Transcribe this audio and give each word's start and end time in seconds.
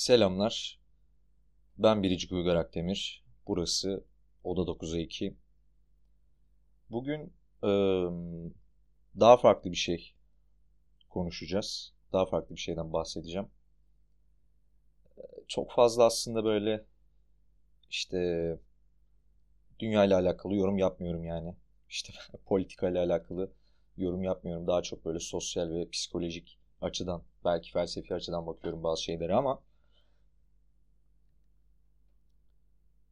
Selamlar. 0.00 0.80
Ben 1.78 2.02
Biricik 2.02 2.32
Uygar 2.32 2.56
Akdemir. 2.56 3.24
Burası 3.46 4.04
Oda 4.44 4.60
9'a 4.60 4.98
2. 4.98 5.36
Bugün 6.90 7.32
e, 7.62 7.70
daha 9.20 9.36
farklı 9.36 9.70
bir 9.70 9.76
şey 9.76 10.14
konuşacağız. 11.08 11.92
Daha 12.12 12.26
farklı 12.26 12.54
bir 12.54 12.60
şeyden 12.60 12.92
bahsedeceğim. 12.92 13.48
Çok 15.48 15.72
fazla 15.72 16.04
aslında 16.04 16.44
böyle 16.44 16.84
işte 17.90 18.58
dünya 19.78 20.04
ile 20.04 20.14
alakalı 20.14 20.54
yorum 20.54 20.78
yapmıyorum 20.78 21.24
yani. 21.24 21.56
İşte 21.88 22.12
politika 22.46 22.88
ile 22.88 22.98
alakalı 22.98 23.52
yorum 23.96 24.22
yapmıyorum. 24.22 24.66
Daha 24.66 24.82
çok 24.82 25.04
böyle 25.04 25.20
sosyal 25.20 25.70
ve 25.70 25.90
psikolojik 25.90 26.58
açıdan, 26.80 27.22
belki 27.44 27.72
felsefi 27.72 28.14
açıdan 28.14 28.46
bakıyorum 28.46 28.82
bazı 28.82 29.02
şeylere 29.02 29.34
ama 29.34 29.69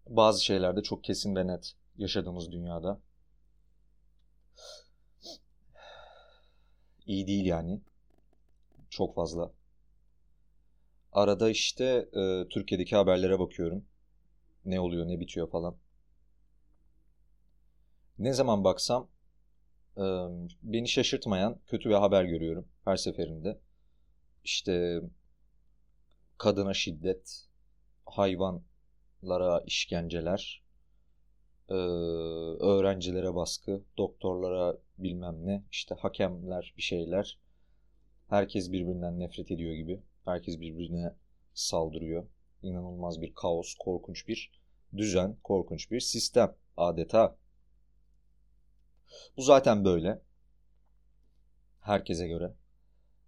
bazı 0.09 0.45
şeylerde 0.45 0.83
çok 0.83 1.05
kesin 1.05 1.37
ve 1.37 1.47
net 1.47 1.73
yaşadığımız 1.97 2.53
dünyada 2.53 3.01
iyi 7.07 7.27
değil 7.27 7.47
yani. 7.47 7.81
Çok 8.91 9.15
fazla. 9.15 9.53
Arada 11.13 11.51
işte 11.51 12.09
e, 12.13 12.49
Türkiye'deki 12.51 12.97
haberlere 12.97 13.39
bakıyorum. 13.39 13.85
Ne 14.65 14.81
oluyor, 14.81 15.09
ne 15.09 15.21
bitiyor 15.21 15.51
falan. 15.51 15.77
Ne 18.19 18.33
zaman 18.33 18.65
baksam 18.65 19.09
e, 19.97 20.03
beni 20.63 20.89
şaşırtmayan 20.89 21.61
kötü 21.67 21.89
bir 21.89 21.95
haber 21.95 22.25
görüyorum 22.25 22.69
her 22.85 22.97
seferinde. 22.97 23.59
İşte 24.45 25.01
kadına 26.39 26.75
şiddet, 26.75 27.49
hayvanlara 29.23 29.61
işkenceler, 29.67 30.63
e, 31.69 31.75
öğrencilere 31.75 33.35
baskı, 33.35 33.83
doktorlara 33.99 34.79
bilmem 34.99 35.47
ne, 35.47 35.65
işte 35.73 35.95
hakemler 35.95 36.75
bir 36.77 36.83
şeyler. 36.83 37.39
Herkes 38.29 38.73
birbirinden 38.73 39.21
nefret 39.21 39.51
ediyor 39.51 39.75
gibi. 39.75 40.03
Herkes 40.25 40.61
birbirine 40.61 41.15
saldırıyor. 41.55 42.27
İnanılmaz 42.63 43.21
bir 43.21 43.35
kaos, 43.35 43.75
korkunç 43.75 44.29
bir 44.29 44.51
düzen, 44.97 45.37
korkunç 45.45 45.91
bir 45.91 46.01
sistem 46.01 46.55
adeta. 46.77 47.37
Bu 49.37 49.43
zaten 49.43 49.85
böyle. 49.85 50.23
Herkese 51.81 52.29
göre 52.29 52.53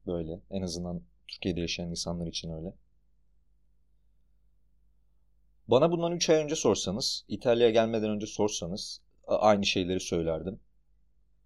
böyle. 0.06 0.40
En 0.50 0.62
azından 0.62 1.02
Türkiye'de 1.28 1.60
yaşayan 1.60 1.90
insanlar 1.90 2.26
için 2.26 2.52
öyle. 2.52 2.74
Bana 5.70 5.90
bundan 5.92 6.12
3 6.12 6.30
ay 6.30 6.36
önce 6.36 6.56
sorsanız, 6.56 7.24
İtalya'ya 7.28 7.72
gelmeden 7.72 8.10
önce 8.10 8.26
sorsanız 8.26 9.00
aynı 9.26 9.66
şeyleri 9.66 10.00
söylerdim. 10.00 10.60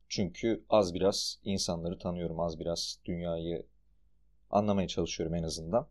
Çünkü 0.09 0.65
az 0.69 0.95
biraz 0.95 1.39
insanları 1.45 1.99
tanıyorum, 1.99 2.41
az 2.41 2.61
biraz 2.61 2.99
dünyayı 3.05 3.67
anlamaya 4.51 4.89
çalışıyorum 4.89 5.35
en 5.35 5.43
azından. 5.43 5.89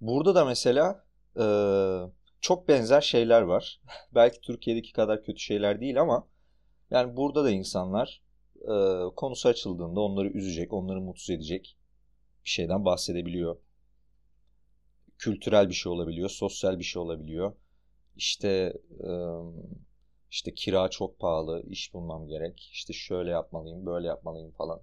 Burada 0.00 0.34
da 0.34 0.44
mesela 0.44 1.04
e, 1.40 1.44
çok 2.40 2.68
benzer 2.68 3.00
şeyler 3.00 3.42
var. 3.42 3.80
Belki 4.14 4.40
Türkiye'deki 4.40 4.92
kadar 4.92 5.22
kötü 5.22 5.40
şeyler 5.40 5.80
değil 5.80 6.00
ama 6.00 6.28
yani 6.90 7.16
burada 7.16 7.44
da 7.44 7.50
insanlar 7.50 8.22
e, 8.56 8.74
konusu 9.16 9.48
açıldığında 9.48 10.00
onları 10.00 10.28
üzecek, 10.28 10.72
onları 10.72 11.00
mutsuz 11.00 11.30
edecek 11.30 11.76
bir 12.44 12.50
şeyden 12.50 12.84
bahsedebiliyor. 12.84 13.56
Kültürel 15.22 15.68
bir 15.68 15.74
şey 15.74 15.92
olabiliyor, 15.92 16.28
sosyal 16.28 16.78
bir 16.78 16.84
şey 16.84 17.02
olabiliyor. 17.02 17.52
İşte 18.16 18.72
işte 20.30 20.54
kira 20.54 20.88
çok 20.88 21.18
pahalı, 21.18 21.62
iş 21.68 21.94
bulmam 21.94 22.28
gerek. 22.28 22.70
İşte 22.72 22.92
şöyle 22.92 23.30
yapmalıyım, 23.30 23.86
böyle 23.86 24.06
yapmalıyım 24.06 24.50
falan. 24.50 24.82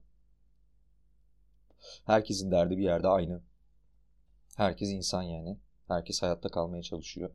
Herkesin 2.06 2.52
derdi 2.52 2.78
bir 2.78 2.84
yerde 2.84 3.08
aynı. 3.08 3.42
Herkes 4.56 4.90
insan 4.90 5.22
yani. 5.24 5.58
Herkes 5.88 6.22
hayatta 6.22 6.50
kalmaya 6.50 6.84
çalışıyor. 6.84 7.32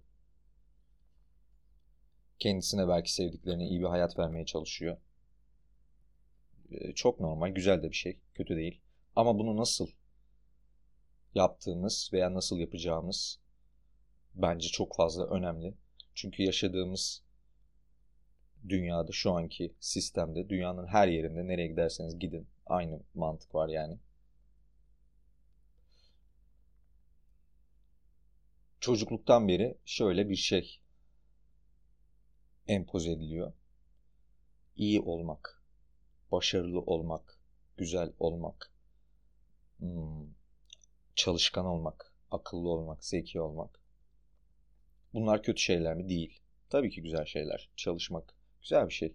Kendisine 2.38 2.88
belki 2.88 3.12
sevdiklerine 3.12 3.68
iyi 3.68 3.80
bir 3.80 3.86
hayat 3.86 4.18
vermeye 4.18 4.46
çalışıyor. 4.46 4.96
Çok 6.94 7.20
normal, 7.20 7.48
güzel 7.48 7.82
de 7.82 7.90
bir 7.90 7.96
şey, 7.96 8.18
kötü 8.34 8.56
değil. 8.56 8.80
Ama 9.16 9.38
bunu 9.38 9.56
nasıl 9.56 9.88
yaptığımız 11.34 12.10
veya 12.12 12.34
nasıl 12.34 12.58
yapacağımız 12.58 13.38
bence 14.34 14.68
çok 14.68 14.96
fazla 14.96 15.26
önemli. 15.26 15.74
Çünkü 16.14 16.42
yaşadığımız 16.42 17.22
dünyada 18.68 19.12
şu 19.12 19.32
anki 19.32 19.74
sistemde 19.80 20.48
dünyanın 20.48 20.86
her 20.86 21.08
yerinde 21.08 21.46
nereye 21.46 21.68
giderseniz 21.68 22.18
gidin 22.18 22.46
aynı 22.66 23.00
mantık 23.14 23.54
var 23.54 23.68
yani. 23.68 23.98
Çocukluktan 28.80 29.48
beri 29.48 29.78
şöyle 29.84 30.28
bir 30.28 30.36
şey 30.36 30.80
empoze 32.68 33.10
ediliyor. 33.10 33.52
İyi 34.76 35.00
olmak, 35.00 35.62
başarılı 36.32 36.80
olmak, 36.80 37.38
güzel 37.76 38.12
olmak, 38.18 38.72
hmm, 39.78 40.26
çalışkan 41.14 41.66
olmak, 41.66 42.12
akıllı 42.30 42.68
olmak, 42.68 43.04
zeki 43.04 43.40
olmak. 43.40 43.80
Bunlar 45.14 45.42
kötü 45.42 45.62
şeyler 45.62 45.94
mi? 45.94 46.08
Değil. 46.08 46.40
Tabii 46.70 46.90
ki 46.90 47.02
güzel 47.02 47.24
şeyler. 47.24 47.70
Çalışmak 47.76 48.34
güzel 48.62 48.88
bir 48.88 48.92
şey. 48.92 49.14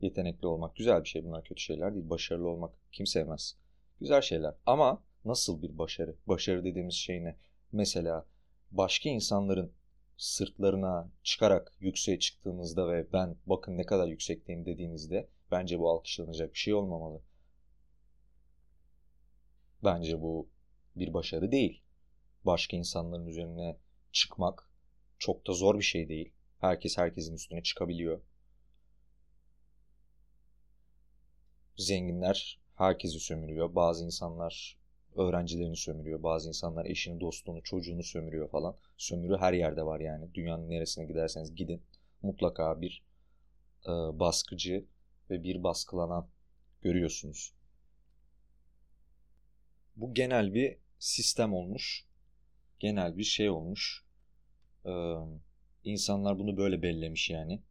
Yetenekli 0.00 0.46
olmak 0.46 0.76
güzel 0.76 1.04
bir 1.04 1.08
şey. 1.08 1.24
Bunlar 1.24 1.44
kötü 1.44 1.60
şeyler 1.60 1.94
değil. 1.94 2.10
Başarılı 2.10 2.48
olmak 2.48 2.74
kim 2.92 3.06
sevmez. 3.06 3.56
Güzel 4.00 4.20
şeyler. 4.20 4.54
Ama 4.66 5.02
nasıl 5.24 5.62
bir 5.62 5.78
başarı? 5.78 6.16
Başarı 6.26 6.64
dediğimiz 6.64 6.94
şey 6.94 7.24
ne? 7.24 7.36
Mesela 7.72 8.26
başka 8.70 9.08
insanların 9.08 9.72
sırtlarına 10.16 11.10
çıkarak 11.22 11.72
yükseğe 11.80 12.18
çıktığınızda 12.18 12.88
ve 12.88 13.12
ben 13.12 13.36
bakın 13.46 13.78
ne 13.78 13.86
kadar 13.86 14.08
yüksekteyim 14.08 14.66
dediğinizde 14.66 15.28
bence 15.50 15.78
bu 15.78 15.90
alkışlanacak 15.90 16.52
bir 16.52 16.58
şey 16.58 16.74
olmamalı. 16.74 17.22
Bence 19.84 20.20
bu 20.20 20.48
bir 20.98 21.14
başarı 21.14 21.52
değil. 21.52 21.82
Başka 22.44 22.76
insanların 22.76 23.26
üzerine 23.26 23.76
çıkmak 24.12 24.70
çok 25.18 25.46
da 25.46 25.52
zor 25.52 25.78
bir 25.78 25.84
şey 25.84 26.08
değil. 26.08 26.32
Herkes 26.58 26.98
herkesin 26.98 27.34
üstüne 27.34 27.62
çıkabiliyor. 27.62 28.20
Zenginler 31.76 32.60
herkesi 32.74 33.20
sömürüyor. 33.20 33.74
Bazı 33.74 34.04
insanlar 34.04 34.78
öğrencilerini 35.16 35.76
sömürüyor. 35.76 36.22
Bazı 36.22 36.48
insanlar 36.48 36.86
eşini, 36.86 37.20
dostunu, 37.20 37.62
çocuğunu 37.62 38.02
sömürüyor 38.02 38.50
falan. 38.50 38.76
Sömürü 38.96 39.36
her 39.36 39.52
yerde 39.52 39.82
var 39.82 40.00
yani. 40.00 40.34
Dünyanın 40.34 40.70
neresine 40.70 41.04
giderseniz 41.04 41.54
gidin. 41.54 41.82
Mutlaka 42.22 42.80
bir 42.80 43.02
e, 43.84 43.90
baskıcı 43.90 44.84
ve 45.30 45.42
bir 45.42 45.62
baskılanan 45.62 46.28
görüyorsunuz. 46.82 47.54
Bu 49.96 50.14
genel 50.14 50.54
bir 50.54 50.78
sistem 50.98 51.54
olmuş. 51.54 52.04
Genel 52.78 53.18
bir 53.18 53.24
şey 53.24 53.50
olmuş. 53.50 54.04
Ee, 54.86 55.14
insanlar 55.84 56.38
bunu 56.38 56.56
böyle 56.56 56.82
bellemiş 56.82 57.30
yani. 57.30 57.62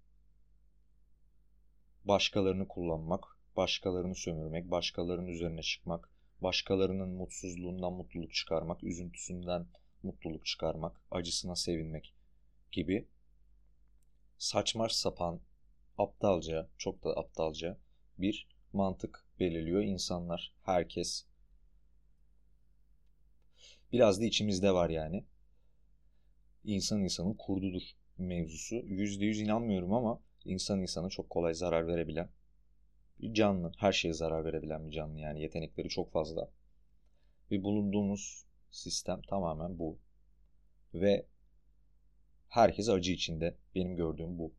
Başkalarını 2.06 2.68
kullanmak, 2.68 3.24
başkalarını 3.58 4.16
sömürmek, 4.16 4.72
başkalarının 4.72 5.28
üzerine 5.28 5.62
çıkmak, 5.62 6.10
başkalarının 6.42 7.10
mutsuzluğundan 7.10 7.94
mutluluk 7.94 8.34
çıkarmak, 8.34 8.84
üzüntüsünden 8.84 9.68
mutluluk 10.04 10.46
çıkarmak, 10.46 11.02
acısına 11.12 11.56
sevinmek 11.56 12.14
gibi 12.72 13.08
saçma 14.38 14.90
sapan, 14.90 15.42
aptalca, 15.98 16.70
çok 16.78 17.04
da 17.04 17.10
aptalca 17.10 17.78
bir 18.18 18.48
mantık 18.74 19.26
belirliyor 19.40 19.82
insanlar, 19.82 20.54
herkes. 20.64 21.27
Biraz 23.92 24.22
da 24.22 24.26
içimizde 24.26 24.72
var 24.72 24.90
yani. 24.90 25.24
İnsan 26.64 27.04
insanın 27.04 27.34
kurdudur 27.34 27.82
mevzusu. 28.18 28.76
Yüzde 28.76 29.26
yüz 29.26 29.42
inanmıyorum 29.42 29.94
ama 29.94 30.22
insan 30.46 30.82
insana 30.82 31.10
çok 31.10 31.30
kolay 31.30 31.54
zarar 31.54 31.88
verebilen 31.88 32.30
bir 33.22 33.34
canlı. 33.34 33.72
Her 33.78 33.92
şeye 33.92 34.14
zarar 34.14 34.46
verebilen 34.46 34.88
bir 34.88 34.92
canlı 34.92 35.20
yani 35.20 35.42
yetenekleri 35.42 35.90
çok 35.90 36.12
fazla. 36.12 36.52
Ve 37.52 37.64
bulunduğumuz 37.64 38.46
sistem 38.72 39.22
tamamen 39.22 39.80
bu. 39.80 39.98
Ve 40.94 41.26
herkes 42.50 42.90
acı 42.90 43.12
içinde. 43.12 43.56
Benim 43.76 43.96
gördüğüm 43.96 44.38
bu. 44.38 44.54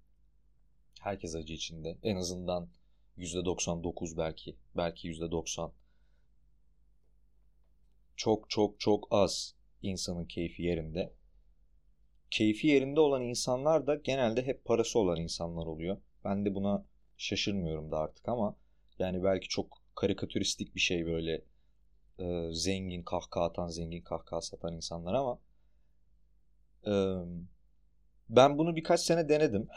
Herkes 1.00 1.34
acı 1.34 1.52
içinde. 1.52 1.98
En 2.02 2.16
azından 2.16 2.68
%99 3.18 4.16
belki. 4.16 4.56
Belki 4.76 5.08
%90. 5.08 5.70
Çok 8.18 8.50
çok 8.50 8.80
çok 8.80 9.08
az 9.10 9.54
insanın 9.82 10.24
keyfi 10.24 10.62
yerinde. 10.62 11.12
Keyfi 12.30 12.66
yerinde 12.66 13.00
olan 13.00 13.22
insanlar 13.22 13.86
da 13.86 13.94
genelde 13.94 14.46
hep 14.46 14.64
parası 14.64 14.98
olan 14.98 15.16
insanlar 15.16 15.66
oluyor. 15.66 15.96
Ben 16.24 16.44
de 16.44 16.54
buna 16.54 16.84
şaşırmıyorum 17.16 17.90
da 17.90 17.98
artık 17.98 18.28
ama 18.28 18.56
yani 18.98 19.24
belki 19.24 19.48
çok 19.48 19.78
karikatüristik 19.94 20.74
bir 20.74 20.80
şey 20.80 21.06
böyle 21.06 21.44
e, 22.18 22.52
zengin 22.52 23.02
kahkaha 23.02 23.44
atan, 23.44 23.68
zengin 23.68 24.02
kahkaha 24.02 24.40
satan 24.40 24.76
insanlar 24.76 25.14
ama 25.14 25.38
e, 26.86 26.92
ben 28.28 28.58
bunu 28.58 28.76
birkaç 28.76 29.00
sene 29.00 29.28
denedim. 29.28 29.68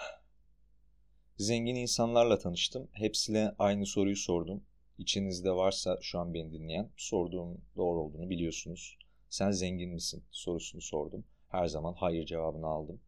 Zengin 1.38 1.76
insanlarla 1.76 2.38
tanıştım. 2.40 2.90
Hepsine 2.92 3.56
aynı 3.60 3.86
soruyu 3.86 4.16
sordum. 4.16 4.64
İçinizde 5.02 5.52
varsa 5.52 5.98
şu 6.02 6.20
an 6.20 6.34
beni 6.34 6.52
dinleyen 6.52 6.90
sorduğum 6.98 7.62
doğru 7.76 8.00
olduğunu 8.00 8.30
biliyorsunuz. 8.30 8.98
Sen 9.30 9.52
zengin 9.52 9.90
misin 9.90 10.24
sorusunu 10.32 10.82
sordum. 10.82 11.24
Her 11.50 11.68
zaman 11.68 11.94
hayır 11.94 12.26
cevabını 12.26 12.68
aldım. 12.68 13.02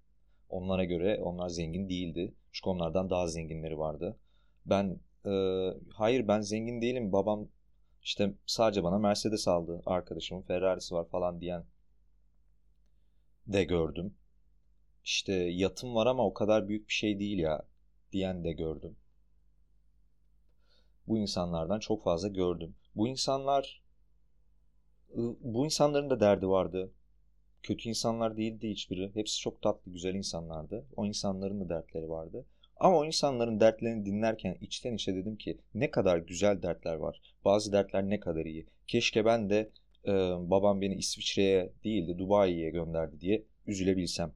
Onlara 0.50 0.84
göre 0.84 1.20
onlar 1.24 1.50
zengin 1.50 1.90
değildi. 1.90 2.34
Çünkü 2.52 2.70
onlardan 2.70 3.10
daha 3.10 3.28
zenginleri 3.28 3.80
vardı. 3.80 4.18
Ben 4.66 5.00
e, 5.26 5.34
hayır 5.94 6.28
ben 6.28 6.42
zengin 6.42 6.82
değilim. 6.82 7.12
Babam 7.12 7.48
işte 8.04 8.34
sadece 8.46 8.84
bana 8.84 8.98
Mercedes 8.98 9.48
aldı. 9.48 9.82
Arkadaşımın 9.86 10.42
Ferrari'si 10.42 10.96
var 10.96 11.08
falan 11.08 11.42
diyen 11.42 11.66
de 13.48 13.64
gördüm. 13.64 14.14
İşte 15.04 15.34
yatım 15.34 15.96
var 15.96 16.08
ama 16.08 16.26
o 16.26 16.34
kadar 16.34 16.68
büyük 16.68 16.88
bir 16.88 16.94
şey 16.94 17.20
değil 17.20 17.40
ya 17.40 17.66
diyen 18.12 18.44
de 18.44 18.54
gördüm. 18.54 18.96
Bu 21.08 21.18
insanlardan 21.18 21.80
çok 21.80 22.04
fazla 22.04 22.28
gördüm. 22.28 22.76
Bu 22.96 23.08
insanlar 23.08 23.84
bu 25.42 25.66
insanların 25.66 26.10
da 26.10 26.20
derdi 26.20 26.48
vardı. 26.48 26.92
Kötü 27.64 27.90
insanlar 27.90 28.38
değildi 28.38 28.70
hiçbiri. 28.70 29.12
Hepsi 29.16 29.40
çok 29.40 29.62
tatlı, 29.62 29.92
güzel 29.92 30.16
insanlardı. 30.16 30.86
O 30.96 31.06
insanların 31.06 31.62
da 31.62 31.70
dertleri 31.70 32.10
vardı. 32.10 32.46
Ama 32.78 32.98
o 32.98 33.06
insanların 33.06 33.60
dertlerini 33.60 34.06
dinlerken 34.06 34.58
içten 34.62 34.94
içe 34.94 35.16
dedim 35.16 35.36
ki 35.36 35.58
ne 35.74 35.92
kadar 35.92 36.18
güzel 36.18 36.62
dertler 36.62 36.96
var. 36.96 37.22
Bazı 37.46 37.72
dertler 37.72 38.10
ne 38.10 38.20
kadar 38.20 38.46
iyi. 38.46 38.66
Keşke 38.88 39.26
ben 39.26 39.50
de 39.50 39.70
e, 40.06 40.12
babam 40.50 40.82
beni 40.82 40.96
İsviçre'ye 40.96 41.74
değil 41.84 42.08
de 42.08 42.18
Dubai'ye 42.18 42.70
gönderdi 42.70 43.22
diye 43.22 43.44
üzülebilsem. 43.68 44.34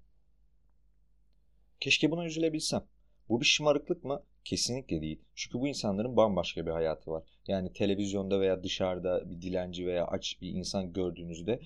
Keşke 1.79 2.11
buna 2.11 2.25
üzülebilsem. 2.25 2.83
Bu 3.29 3.41
bir 3.41 3.45
şımarıklık 3.45 4.03
mı? 4.03 4.23
Kesinlikle 4.47 5.01
değil. 5.01 5.21
Çünkü 5.35 5.59
bu 5.59 5.67
insanların 5.67 6.17
bambaşka 6.17 6.65
bir 6.65 6.71
hayatı 6.71 7.11
var. 7.11 7.23
Yani 7.47 7.73
televizyonda 7.73 8.39
veya 8.39 8.63
dışarıda 8.63 9.29
bir 9.29 9.41
dilenci 9.41 9.87
veya 9.87 10.07
aç 10.07 10.37
bir 10.41 10.49
insan 10.49 10.93
gördüğünüzde 10.93 11.59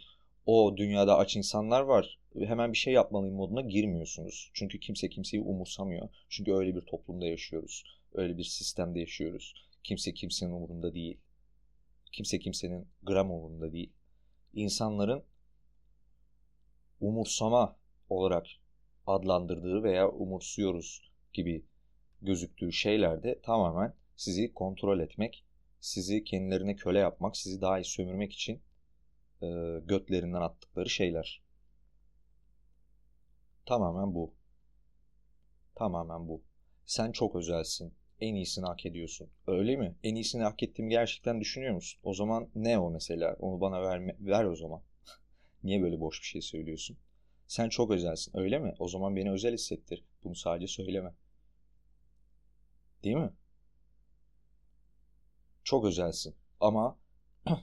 o 0.45 0.77
dünyada 0.77 1.17
aç 1.17 1.35
insanlar 1.35 1.81
var. 1.81 2.19
Hemen 2.33 2.73
bir 2.73 2.77
şey 2.77 2.93
yapmalıyım 2.93 3.35
moduna 3.35 3.61
girmiyorsunuz. 3.61 4.51
Çünkü 4.53 4.79
kimse 4.79 5.09
kimseyi 5.09 5.43
umursamıyor. 5.43 6.09
Çünkü 6.29 6.53
öyle 6.53 6.75
bir 6.75 6.81
toplumda 6.81 7.25
yaşıyoruz. 7.25 7.83
Öyle 8.13 8.37
bir 8.37 8.43
sistemde 8.43 8.99
yaşıyoruz. 8.99 9.53
Kimse 9.83 10.13
kimsenin 10.13 10.51
umurunda 10.51 10.93
değil. 10.93 11.17
Kimse 12.11 12.39
kimsenin 12.39 12.87
gram 13.03 13.31
umurunda 13.31 13.73
değil. 13.73 13.91
İnsanların 14.53 15.23
umursama 17.01 17.75
olarak 18.09 18.47
adlandırdığı 19.07 19.83
veya 19.83 20.09
umursuyoruz 20.09 21.11
gibi 21.33 21.63
gözüktüğü 22.21 22.71
şeylerde 22.71 23.41
tamamen 23.41 23.93
sizi 24.15 24.53
kontrol 24.53 24.99
etmek, 24.99 25.45
sizi 25.79 26.23
kendilerine 26.23 26.75
köle 26.75 26.99
yapmak, 26.99 27.37
sizi 27.37 27.61
daha 27.61 27.79
iyi 27.79 27.85
sömürmek 27.85 28.33
için 28.33 28.61
e, 29.41 29.47
götlerinden 29.85 30.41
attıkları 30.41 30.89
şeyler. 30.89 31.41
Tamamen 33.65 34.15
bu. 34.15 34.33
Tamamen 35.75 36.27
bu. 36.27 36.41
Sen 36.85 37.11
çok 37.11 37.35
özelsin. 37.35 37.93
En 38.19 38.35
iyisini 38.35 38.65
hak 38.65 38.85
ediyorsun. 38.85 39.29
Öyle 39.47 39.75
mi? 39.75 39.95
En 40.03 40.15
iyisini 40.15 40.43
hak 40.43 40.63
ettiğimi 40.63 40.89
gerçekten 40.89 41.41
düşünüyor 41.41 41.73
musun? 41.73 41.99
O 42.03 42.13
zaman 42.13 42.49
ne 42.55 42.79
o 42.79 42.89
mesela? 42.91 43.35
Onu 43.39 43.61
bana 43.61 43.81
verme, 43.81 44.15
ver 44.19 44.45
o 44.45 44.55
zaman. 44.55 44.81
Niye 45.63 45.81
böyle 45.81 45.99
boş 45.99 46.21
bir 46.21 46.25
şey 46.25 46.41
söylüyorsun? 46.41 46.97
Sen 47.47 47.69
çok 47.69 47.91
özelsin. 47.91 48.37
Öyle 48.37 48.59
mi? 48.59 48.73
O 48.79 48.87
zaman 48.87 49.15
beni 49.15 49.31
özel 49.31 49.53
hissettir. 49.53 50.03
Bunu 50.23 50.35
sadece 50.35 50.67
söyleme. 50.67 51.13
Değil 53.03 53.15
mi? 53.15 53.33
Çok 55.63 55.85
özelsin. 55.85 56.35
Ama 56.59 56.97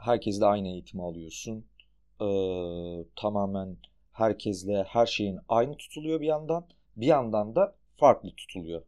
herkesle 0.00 0.44
aynı 0.46 0.68
eğitimi 0.68 1.02
alıyorsun. 1.02 1.66
Ee, 2.20 3.04
tamamen 3.16 3.76
herkesle 4.12 4.84
her 4.88 5.06
şeyin 5.06 5.38
aynı 5.48 5.76
tutuluyor 5.76 6.20
bir 6.20 6.26
yandan. 6.26 6.68
Bir 6.96 7.06
yandan 7.06 7.54
da 7.56 7.76
farklı 7.96 8.30
tutuluyor. 8.36 8.82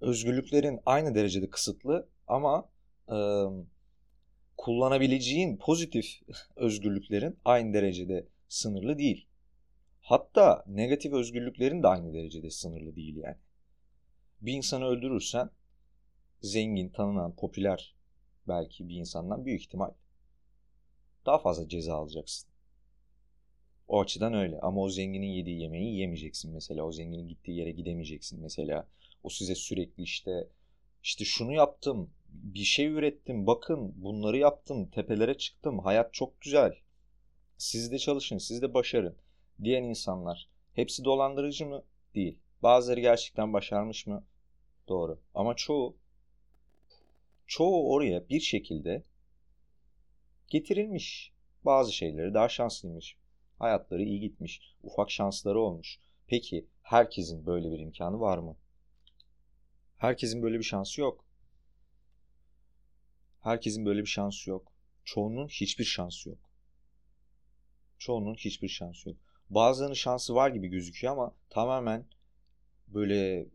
Özgürlüklerin 0.00 0.80
aynı 0.86 1.14
derecede 1.14 1.50
kısıtlı 1.50 2.08
ama 2.26 2.68
e, 3.08 3.16
kullanabileceğin 4.56 5.56
pozitif 5.56 6.06
özgürlüklerin 6.56 7.38
aynı 7.44 7.74
derecede 7.74 8.28
sınırlı 8.48 8.98
değil. 8.98 9.29
Hatta 10.00 10.64
negatif 10.66 11.12
özgürlüklerin 11.12 11.82
de 11.82 11.88
aynı 11.88 12.14
derecede 12.14 12.50
sınırlı 12.50 12.96
değil 12.96 13.16
yani. 13.16 13.36
Bir 14.40 14.52
insanı 14.52 14.84
öldürürsen 14.84 15.50
zengin, 16.42 16.88
tanınan, 16.88 17.36
popüler 17.36 17.94
belki 18.48 18.88
bir 18.88 18.96
insandan 18.96 19.44
büyük 19.44 19.60
ihtimal 19.60 19.90
daha 21.26 21.38
fazla 21.38 21.68
ceza 21.68 21.94
alacaksın. 21.94 22.50
O 23.88 24.00
açıdan 24.00 24.34
öyle. 24.34 24.60
Ama 24.60 24.80
o 24.80 24.90
zenginin 24.90 25.26
yediği 25.26 25.60
yemeği 25.60 25.98
yemeyeceksin 25.98 26.52
mesela. 26.52 26.84
O 26.84 26.92
zenginin 26.92 27.28
gittiği 27.28 27.58
yere 27.58 27.70
gidemeyeceksin 27.70 28.40
mesela. 28.40 28.86
O 29.22 29.28
size 29.28 29.54
sürekli 29.54 30.02
işte 30.02 30.48
işte 31.02 31.24
şunu 31.24 31.52
yaptım, 31.52 32.10
bir 32.28 32.64
şey 32.64 32.86
ürettim, 32.86 33.46
bakın 33.46 33.92
bunları 33.96 34.38
yaptım, 34.38 34.90
tepelere 34.90 35.34
çıktım, 35.38 35.78
hayat 35.78 36.14
çok 36.14 36.40
güzel. 36.40 36.74
Siz 37.58 37.92
de 37.92 37.98
çalışın, 37.98 38.38
siz 38.38 38.62
de 38.62 38.74
başarın 38.74 39.16
diyen 39.64 39.82
insanlar 39.82 40.48
hepsi 40.74 41.04
dolandırıcı 41.04 41.66
mı? 41.66 41.82
Değil. 42.14 42.38
Bazıları 42.62 43.00
gerçekten 43.00 43.52
başarmış 43.52 44.06
mı? 44.06 44.24
Doğru. 44.88 45.20
Ama 45.34 45.56
çoğu 45.56 45.96
çoğu 47.46 47.92
oraya 47.92 48.28
bir 48.28 48.40
şekilde 48.40 49.04
getirilmiş. 50.48 51.32
Bazı 51.64 51.92
şeyleri 51.92 52.34
daha 52.34 52.48
şanslıymış. 52.48 53.16
Hayatları 53.58 54.02
iyi 54.02 54.20
gitmiş. 54.20 54.74
Ufak 54.82 55.10
şansları 55.10 55.60
olmuş. 55.60 55.98
Peki 56.26 56.66
herkesin 56.82 57.46
böyle 57.46 57.70
bir 57.70 57.78
imkanı 57.78 58.20
var 58.20 58.38
mı? 58.38 58.56
Herkesin 59.96 60.42
böyle 60.42 60.58
bir 60.58 60.64
şansı 60.64 61.00
yok. 61.00 61.24
Herkesin 63.40 63.86
böyle 63.86 64.00
bir 64.00 64.06
şansı 64.06 64.50
yok. 64.50 64.72
Çoğunun 65.04 65.48
hiçbir 65.48 65.84
şansı 65.84 66.28
yok. 66.28 66.38
Çoğunun 67.98 68.34
hiçbir 68.34 68.68
şansı 68.68 69.08
yok. 69.08 69.18
Bazılarının 69.50 69.94
şansı 69.94 70.34
var 70.34 70.50
gibi 70.50 70.68
gözüküyor 70.68 71.12
ama 71.12 71.34
tamamen 71.50 72.04
böyle 72.88 73.40
e, 73.40 73.46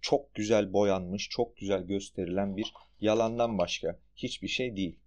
çok 0.00 0.34
güzel 0.34 0.72
boyanmış, 0.72 1.28
çok 1.28 1.56
güzel 1.56 1.82
gösterilen 1.82 2.56
bir 2.56 2.72
yalandan 3.00 3.58
başka 3.58 3.98
hiçbir 4.16 4.48
şey 4.48 4.76
değil. 4.76 4.98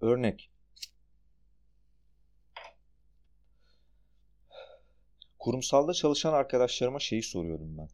Örnek. 0.00 0.50
Kurumsalda 5.38 5.94
çalışan 5.94 6.32
arkadaşlarıma 6.32 6.98
şeyi 6.98 7.22
soruyordum 7.22 7.78
ben. 7.78 7.88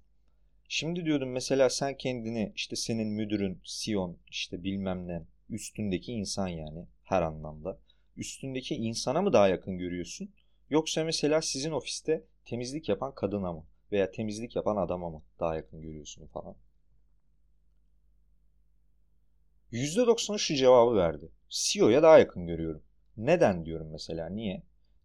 Şimdi 0.69 1.05
diyordum 1.05 1.31
mesela 1.31 1.71
sen 1.71 1.97
kendini 1.97 2.53
işte 2.57 2.77
senin 2.77 3.09
müdürün, 3.09 3.61
Sion, 3.65 4.19
işte 4.31 4.65
bilmem 4.65 5.09
ne 5.09 5.23
üstündeki 5.51 6.13
insan 6.13 6.49
yani 6.49 6.87
her 7.03 7.23
anlamda. 7.23 7.79
Üstündeki 8.17 8.75
insana 8.75 9.23
mı 9.23 9.33
daha 9.33 9.49
yakın 9.49 9.79
görüyorsun? 9.79 10.31
Yoksa 10.73 11.05
mesela 11.05 11.43
sizin 11.43 11.71
ofiste 11.71 12.25
temizlik 12.45 12.89
yapan 12.89 13.15
kadına 13.15 13.53
mı? 13.53 13.67
Veya 13.93 14.11
temizlik 14.11 14.57
yapan 14.57 14.77
adama 14.77 15.11
mı 15.11 15.23
daha 15.41 15.55
yakın 15.55 15.83
görüyorsun 15.83 16.27
falan? 16.27 16.57
%90'ı 19.73 20.39
şu 20.39 20.55
cevabı 20.55 20.97
verdi. 20.97 21.29
CEO'ya 21.49 22.03
daha 22.03 22.19
yakın 22.19 22.47
görüyorum. 22.47 22.83
Neden 23.17 23.65
diyorum 23.65 23.89
mesela 23.91 24.29
niye? 24.29 24.63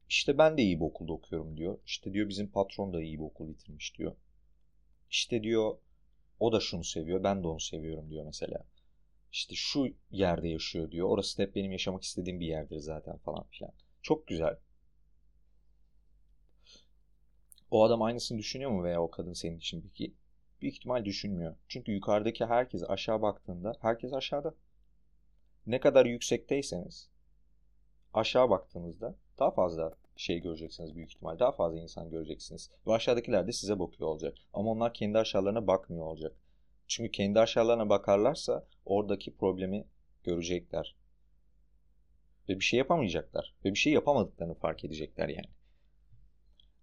İşte 0.09 0.37
ben 0.37 0.57
de 0.57 0.61
iyi 0.61 0.79
bir 0.79 0.85
okulda 0.85 1.13
okuyorum 1.13 1.57
diyor. 1.57 1.79
İşte 1.85 2.13
diyor 2.13 2.29
bizim 2.29 2.51
patron 2.51 2.93
da 2.93 3.01
iyi 3.01 3.19
bir 3.19 3.23
okul 3.23 3.49
bitirmiş 3.49 3.97
diyor. 3.97 4.15
İşte 5.11 5.43
diyor 5.43 5.77
o 6.39 6.51
da 6.51 6.59
şunu 6.59 6.83
seviyor 6.83 7.23
ben 7.23 7.43
de 7.43 7.47
onu 7.47 7.59
seviyorum 7.59 8.09
diyor 8.09 8.25
mesela. 8.25 8.65
İşte 9.31 9.55
şu 9.55 9.87
yerde 10.11 10.47
yaşıyor 10.47 10.91
diyor. 10.91 11.09
Orası 11.09 11.37
da 11.37 11.43
hep 11.43 11.55
benim 11.55 11.71
yaşamak 11.71 12.03
istediğim 12.03 12.39
bir 12.39 12.47
yerdir 12.47 12.79
zaten 12.79 13.17
falan 13.17 13.43
filan. 13.43 13.71
Çok 14.01 14.27
güzel. 14.27 14.57
O 17.71 17.83
adam 17.83 18.01
aynısını 18.01 18.37
düşünüyor 18.37 18.71
mu 18.71 18.83
veya 18.83 19.01
o 19.01 19.11
kadın 19.11 19.33
senin 19.33 19.57
için 19.57 19.81
peki? 19.81 20.13
Büyük 20.61 20.75
ihtimal 20.75 21.05
düşünmüyor. 21.05 21.55
Çünkü 21.67 21.91
yukarıdaki 21.91 22.45
herkes 22.45 22.83
aşağı 22.89 23.21
baktığında 23.21 23.77
herkes 23.81 24.13
aşağıda. 24.13 24.53
Ne 25.67 25.79
kadar 25.79 26.05
yüksekteyseniz 26.05 27.09
aşağı 28.13 28.49
baktığınızda 28.49 29.15
daha 29.39 29.51
fazla 29.51 29.93
şey 30.15 30.39
göreceksiniz 30.39 30.95
büyük 30.95 31.13
ihtimal. 31.13 31.39
Daha 31.39 31.51
fazla 31.51 31.79
insan 31.79 32.09
göreceksiniz. 32.09 32.71
Ve 32.87 32.93
aşağıdakiler 32.93 33.47
de 33.47 33.51
size 33.51 33.79
bakıyor 33.79 34.09
olacak. 34.09 34.37
Ama 34.53 34.71
onlar 34.71 34.93
kendi 34.93 35.17
aşağılarına 35.17 35.67
bakmıyor 35.67 36.05
olacak. 36.05 36.35
Çünkü 36.87 37.11
kendi 37.11 37.39
aşağılarına 37.39 37.89
bakarlarsa 37.89 38.65
oradaki 38.85 39.35
problemi 39.35 39.85
görecekler. 40.23 40.95
Ve 42.49 42.59
bir 42.59 42.63
şey 42.63 42.77
yapamayacaklar. 42.77 43.53
Ve 43.65 43.73
bir 43.73 43.79
şey 43.79 43.93
yapamadıklarını 43.93 44.53
fark 44.53 44.85
edecekler 44.85 45.29
yani. 45.29 45.49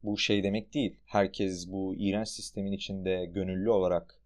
Bu 0.05 0.19
şey 0.19 0.43
demek 0.43 0.75
değil. 0.75 0.97
Herkes 1.05 1.69
bu 1.69 1.95
iğrenç 1.95 2.29
sistemin 2.29 2.73
içinde 2.73 3.27
gönüllü 3.27 3.71
olarak 3.71 4.21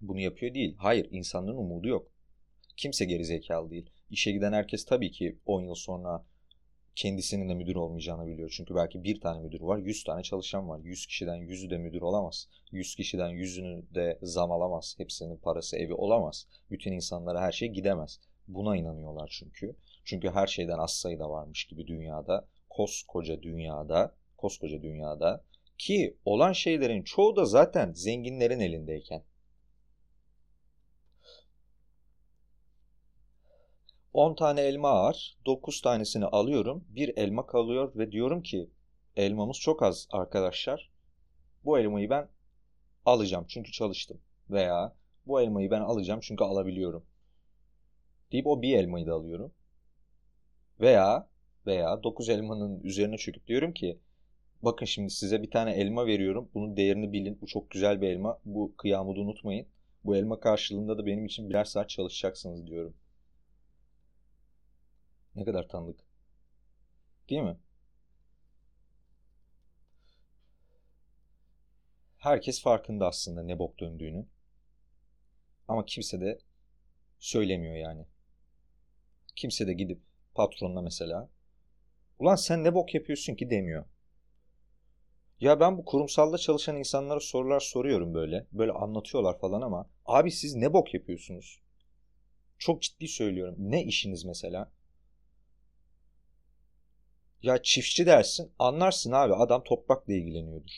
bunu 0.00 0.20
yapıyor 0.20 0.54
değil. 0.54 0.74
Hayır, 0.78 1.08
insanların 1.10 1.56
umudu 1.56 1.88
yok. 1.88 2.08
Kimse 2.76 3.04
geri 3.04 3.24
zekalı 3.24 3.70
değil. 3.70 3.90
İşe 4.10 4.32
giden 4.32 4.52
herkes 4.52 4.84
tabii 4.84 5.10
ki 5.10 5.38
10 5.46 5.62
yıl 5.62 5.74
sonra 5.74 6.24
kendisinin 6.96 7.48
de 7.48 7.54
müdür 7.54 7.76
olmayacağını 7.76 8.26
biliyor. 8.26 8.54
Çünkü 8.56 8.74
belki 8.74 9.04
bir 9.04 9.20
tane 9.20 9.40
müdür 9.40 9.60
var, 9.60 9.78
100 9.78 10.04
tane 10.04 10.22
çalışan 10.22 10.68
var. 10.68 10.80
100 10.84 11.06
kişiden 11.06 11.36
100'ü 11.36 11.70
de 11.70 11.78
müdür 11.78 12.02
olamaz. 12.02 12.48
100 12.70 12.94
kişiden 12.96 13.30
100'ünü 13.30 13.94
de 13.94 14.18
zam 14.22 14.52
alamaz. 14.52 14.94
Hepsinin 14.98 15.36
parası 15.36 15.76
evi 15.76 15.94
olamaz. 15.94 16.46
Bütün 16.70 16.92
insanlara 16.92 17.40
her 17.40 17.52
şey 17.52 17.68
gidemez. 17.68 18.20
Buna 18.48 18.76
inanıyorlar 18.76 19.28
çünkü. 19.38 19.76
Çünkü 20.04 20.30
her 20.30 20.46
şeyden 20.46 20.78
az 20.78 20.92
sayıda 20.92 21.30
varmış 21.30 21.64
gibi 21.64 21.86
dünyada, 21.86 22.46
koskoca 22.70 23.42
dünyada, 23.42 24.14
koskoca 24.42 24.82
dünyada 24.82 25.44
ki 25.78 26.16
olan 26.24 26.52
şeylerin 26.52 27.02
çoğu 27.02 27.36
da 27.36 27.44
zaten 27.44 27.92
zenginlerin 27.92 28.60
elindeyken. 28.60 29.24
10 34.12 34.34
tane 34.34 34.60
elma 34.60 34.94
var. 34.94 35.36
9 35.46 35.80
tanesini 35.80 36.24
alıyorum. 36.24 36.84
Bir 36.88 37.16
elma 37.16 37.46
kalıyor 37.46 37.92
ve 37.96 38.12
diyorum 38.12 38.42
ki 38.42 38.70
elmamız 39.16 39.56
çok 39.56 39.82
az 39.82 40.08
arkadaşlar. 40.10 40.90
Bu 41.64 41.78
elmayı 41.78 42.10
ben 42.10 42.28
alacağım 43.04 43.44
çünkü 43.48 43.72
çalıştım. 43.72 44.20
Veya 44.50 44.96
bu 45.26 45.40
elmayı 45.40 45.70
ben 45.70 45.80
alacağım 45.80 46.20
çünkü 46.22 46.44
alabiliyorum. 46.44 47.06
Deyip 48.32 48.46
o 48.46 48.62
bir 48.62 48.78
elmayı 48.78 49.06
da 49.06 49.14
alıyorum. 49.14 49.52
Veya 50.80 51.28
veya 51.66 52.02
9 52.02 52.28
elmanın 52.28 52.80
üzerine 52.80 53.16
çöküp 53.16 53.46
diyorum 53.46 53.72
ki 53.72 53.98
bakın 54.62 54.86
şimdi 54.86 55.10
size 55.10 55.42
bir 55.42 55.50
tane 55.50 55.72
elma 55.72 56.06
veriyorum. 56.06 56.50
Bunun 56.54 56.76
değerini 56.76 57.12
bilin. 57.12 57.38
Bu 57.40 57.46
çok 57.46 57.70
güzel 57.70 58.00
bir 58.00 58.08
elma. 58.08 58.40
Bu 58.44 58.74
kıyamı 58.76 59.16
da 59.16 59.20
unutmayın. 59.20 59.66
Bu 60.04 60.16
elma 60.16 60.40
karşılığında 60.40 60.98
da 60.98 61.06
benim 61.06 61.26
için 61.26 61.50
birer 61.50 61.64
saat 61.64 61.88
çalışacaksınız 61.88 62.66
diyorum. 62.66 62.94
Ne 65.34 65.44
kadar 65.44 65.68
tanıdık. 65.68 66.00
Değil 67.30 67.42
mi? 67.42 67.56
Herkes 72.18 72.62
farkında 72.62 73.06
aslında 73.06 73.42
ne 73.42 73.58
bok 73.58 73.80
döndüğünü. 73.80 74.26
Ama 75.68 75.84
kimse 75.84 76.20
de 76.20 76.38
söylemiyor 77.18 77.76
yani. 77.76 78.06
Kimse 79.36 79.66
de 79.66 79.72
gidip 79.72 80.00
patronuna 80.34 80.82
mesela 80.82 81.28
ulan 82.18 82.36
sen 82.36 82.64
ne 82.64 82.74
bok 82.74 82.94
yapıyorsun 82.94 83.34
ki 83.34 83.50
demiyor. 83.50 83.84
Ya 85.42 85.60
ben 85.60 85.78
bu 85.78 85.84
kurumsalda 85.84 86.38
çalışan 86.38 86.76
insanlara 86.76 87.20
sorular 87.20 87.60
soruyorum 87.60 88.14
böyle. 88.14 88.46
Böyle 88.52 88.72
anlatıyorlar 88.72 89.38
falan 89.38 89.60
ama 89.60 89.90
abi 90.06 90.30
siz 90.30 90.54
ne 90.54 90.72
bok 90.72 90.94
yapıyorsunuz? 90.94 91.60
Çok 92.58 92.82
ciddi 92.82 93.08
söylüyorum. 93.08 93.54
Ne 93.58 93.84
işiniz 93.84 94.24
mesela? 94.24 94.72
Ya 97.42 97.62
çiftçi 97.62 98.06
dersin 98.06 98.52
anlarsın 98.58 99.12
abi 99.12 99.34
adam 99.34 99.64
toprakla 99.64 100.12
ilgileniyordur. 100.12 100.72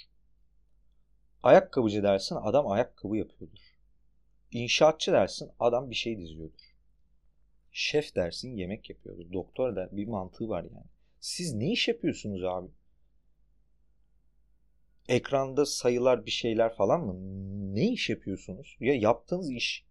Ayakkabıcı 1.42 2.02
dersin 2.02 2.36
adam 2.42 2.70
ayakkabı 2.70 3.16
yapıyordur. 3.16 3.76
İnşaatçı 4.52 5.12
dersin 5.12 5.50
adam 5.60 5.90
bir 5.90 5.94
şey 5.96 6.18
diziyordur. 6.18 6.74
Şef 7.72 8.16
dersin 8.16 8.56
yemek 8.56 8.90
yapıyordur. 8.90 9.32
Doktor 9.32 9.76
da 9.76 9.88
bir 9.92 10.08
mantığı 10.08 10.48
var 10.48 10.62
yani. 10.64 10.86
Siz 11.20 11.54
ne 11.54 11.72
iş 11.72 11.88
yapıyorsunuz 11.88 12.44
abi? 12.44 12.68
Ekranda 15.08 15.66
sayılar 15.66 16.26
bir 16.26 16.30
şeyler 16.30 16.74
falan 16.74 17.00
mı? 17.00 17.14
Ne 17.74 17.88
iş 17.92 18.10
yapıyorsunuz? 18.10 18.76
Ya 18.80 18.94
yaptığınız 18.94 19.50
iş 19.50 19.84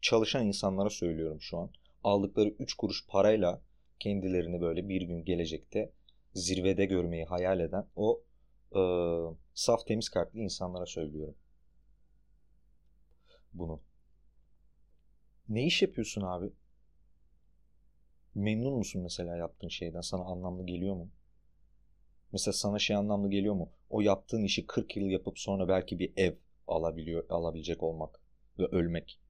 çalışan 0.00 0.46
insanlara 0.46 0.90
söylüyorum 0.90 1.40
şu 1.40 1.58
an. 1.58 1.70
Aldıkları 2.04 2.48
3 2.48 2.74
kuruş 2.74 3.06
parayla 3.08 3.62
kendilerini 3.98 4.60
böyle 4.60 4.88
bir 4.88 5.02
gün 5.02 5.24
gelecekte 5.24 5.92
zirvede 6.34 6.84
görmeyi 6.86 7.24
hayal 7.24 7.60
eden 7.60 7.86
o 7.96 8.22
e, 8.76 8.80
saf 9.54 9.86
temiz 9.86 10.08
kalpli 10.08 10.40
insanlara 10.40 10.86
söylüyorum. 10.86 11.34
Bunu. 13.52 13.80
Ne 15.48 15.66
iş 15.66 15.82
yapıyorsun 15.82 16.22
abi? 16.22 16.52
Memnun 18.34 18.74
musun 18.74 19.02
mesela 19.02 19.36
yaptığın 19.36 19.68
şeyden? 19.68 20.00
Sana 20.00 20.22
anlamlı 20.22 20.66
geliyor 20.66 20.94
mu? 20.94 21.08
Mesela 22.36 22.52
sana 22.52 22.78
şey 22.78 22.96
anlamlı 22.96 23.30
geliyor 23.30 23.54
mu? 23.54 23.70
O 23.90 24.00
yaptığın 24.00 24.44
işi 24.44 24.66
40 24.66 24.96
yıl 24.96 25.06
yapıp 25.06 25.38
sonra 25.38 25.68
belki 25.68 25.98
bir 25.98 26.12
ev 26.16 26.34
alabiliyor, 26.68 27.24
alabilecek 27.30 27.82
olmak 27.82 28.20
ve 28.58 28.66
ölmek. 28.66 29.20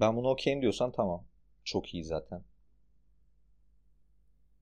Ben 0.00 0.16
bunu 0.16 0.28
okeyim 0.28 0.62
diyorsan 0.62 0.92
tamam. 0.92 1.24
Çok 1.64 1.94
iyi 1.94 2.04
zaten. 2.04 2.42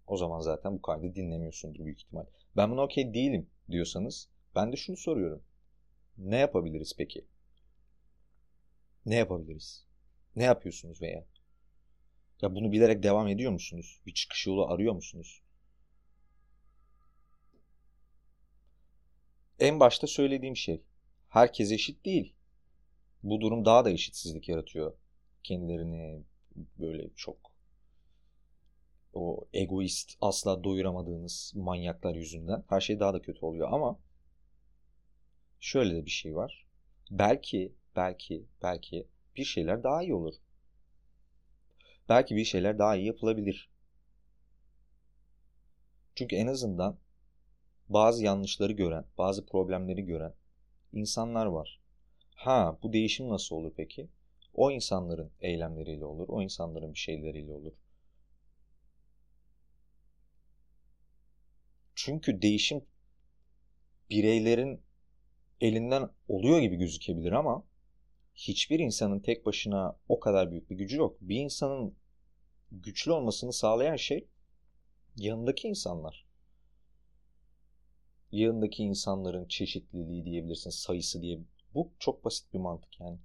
O 0.07 0.17
zaman 0.17 0.41
zaten 0.41 0.75
bu 0.75 0.83
kaydı 0.83 1.15
dinlemiyorsundur 1.15 1.85
büyük 1.85 2.01
ihtimal. 2.01 2.25
Ben 2.57 2.71
buna 2.71 2.83
okey 2.83 3.15
değilim 3.15 3.51
diyorsanız 3.71 4.29
ben 4.55 4.73
de 4.73 4.77
şunu 4.77 4.97
soruyorum. 4.97 5.43
Ne 6.19 6.39
yapabiliriz 6.39 6.95
peki? 6.99 7.25
Ne 9.07 9.15
yapabiliriz? 9.15 9.85
Ne 10.37 10.45
yapıyorsunuz 10.45 11.03
veya? 11.03 11.25
Ya 12.43 12.55
bunu 12.55 12.73
bilerek 12.73 13.03
devam 13.03 13.29
ediyor 13.29 13.53
musunuz? 13.53 14.01
Bir 14.07 14.15
çıkış 14.15 14.47
yolu 14.47 14.67
arıyor 14.69 14.95
musunuz? 14.95 15.43
En 19.61 19.81
başta 19.81 20.07
söylediğim 20.07 20.57
şey. 20.57 20.83
Herkes 21.29 21.73
eşit 21.73 22.05
değil. 22.05 22.33
Bu 23.23 23.41
durum 23.41 23.65
daha 23.65 23.85
da 23.85 23.91
eşitsizlik 23.91 24.49
yaratıyor. 24.49 24.93
Kendilerini 25.43 26.23
böyle 26.79 27.11
çok 27.17 27.37
o 29.17 29.49
egoist, 29.53 30.17
asla 30.21 30.65
doyuramadığınız 30.65 31.53
manyaklar 31.57 32.15
yüzünden 32.15 32.65
her 32.69 32.81
şey 32.81 33.01
daha 33.01 33.15
da 33.15 33.23
kötü 33.23 33.47
oluyor 33.47 33.69
ama 33.73 33.99
şöyle 35.61 35.95
de 35.97 36.07
bir 36.07 36.11
şey 36.11 36.37
var. 36.37 36.67
Belki, 37.11 37.73
belki, 37.97 38.45
belki 38.63 39.07
bir 39.37 39.45
şeyler 39.45 39.83
daha 39.83 40.03
iyi 40.03 40.15
olur. 40.15 40.35
Belki 42.09 42.37
bir 42.37 42.45
şeyler 42.45 42.79
daha 42.79 42.97
iyi 42.97 43.07
yapılabilir. 43.07 43.71
Çünkü 46.15 46.37
en 46.37 46.47
azından 46.47 46.99
bazı 47.89 48.25
yanlışları 48.25 48.73
gören, 48.73 49.05
bazı 49.19 49.47
problemleri 49.47 50.03
gören 50.03 50.35
insanlar 50.93 51.47
var. 51.47 51.81
Ha 52.35 52.79
bu 52.83 52.93
değişim 52.93 53.29
nasıl 53.29 53.57
olur 53.57 53.73
peki? 53.77 54.09
O 54.55 54.71
insanların 54.71 55.31
eylemleriyle 55.41 56.05
olur, 56.05 56.29
o 56.29 56.43
insanların 56.43 56.95
bir 56.95 56.99
şeyleriyle 56.99 57.53
olur. 57.53 57.73
Çünkü 61.95 62.43
değişim 62.43 62.85
bireylerin 64.11 64.81
elinden 65.61 66.11
oluyor 66.29 66.59
gibi 66.59 66.77
gözükebilir 66.77 67.33
ama 67.33 67.65
hiçbir 68.35 68.79
insanın 68.79 69.21
tek 69.21 69.47
başına 69.47 69.99
o 70.09 70.21
kadar 70.21 70.51
büyük 70.51 70.71
bir 70.71 70.77
gücü 70.77 70.97
yok. 70.97 71.17
Bir 71.21 71.37
insanın 71.37 71.97
güçlü 72.73 73.13
olmasını 73.13 73.53
sağlayan 73.53 73.97
şey 73.97 74.29
yanındaki 75.17 75.69
insanlar. 75.69 76.26
Yanındaki 78.37 78.83
insanların 78.83 79.45
çeşitliliği 79.49 80.25
diyebilirsin, 80.25 80.71
sayısı 80.71 81.23
diye. 81.23 81.41
Bu 81.75 81.91
çok 81.99 82.25
basit 82.25 82.55
bir 82.55 82.59
mantık 82.59 83.01
yani. 83.01 83.19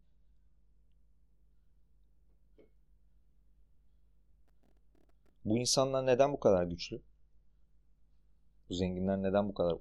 Bu 5.45 5.57
insanlar 5.57 6.05
neden 6.05 6.33
bu 6.33 6.39
kadar 6.39 6.63
güçlü? 6.63 7.01
Bu 8.69 8.73
zenginler 8.73 9.23
neden 9.23 9.49
bu 9.49 9.53
kadar 9.53 9.77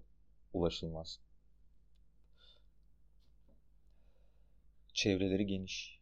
ulaşılmaz? 0.52 1.20
Çevreleri 4.94 5.46
geniş. 5.46 6.00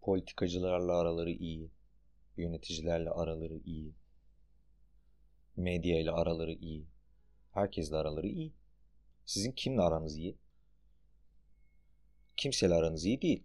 Politikacılarla 0.00 0.98
araları 0.98 1.30
iyi. 1.30 1.70
Yöneticilerle 2.36 3.10
araları 3.10 3.58
iyi. 3.64 3.94
Medya 5.56 6.00
ile 6.00 6.10
araları 6.10 6.52
iyi. 6.52 6.86
Herkesle 7.52 7.96
araları 7.96 8.26
iyi. 8.26 8.52
Sizin 9.26 9.52
kimle 9.52 9.82
aranız 9.82 10.16
iyi? 10.16 10.36
Kimseyle 12.36 12.74
aranız 12.74 13.04
iyi 13.04 13.22
değil. 13.22 13.44